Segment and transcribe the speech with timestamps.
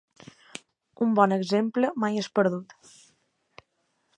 [1.07, 2.75] Un bon exemple mai és perdut.